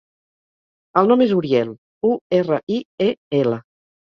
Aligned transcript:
El 1.01 1.11
nom 1.11 1.21
és 1.27 1.35
Uriel: 1.41 1.75
u, 2.11 2.15
erra, 2.41 2.61
i, 2.79 2.81
e, 3.09 3.11
ela. 3.45 3.65